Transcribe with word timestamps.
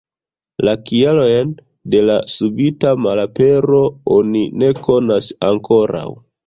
La 0.67 0.71
kialojn 0.89 1.51
de 1.97 2.01
la 2.11 2.17
subita 2.37 2.97
malapero 3.09 3.85
oni 4.21 4.45
ne 4.63 4.75
konas 4.85 5.35
ankoraŭ. 5.53 6.07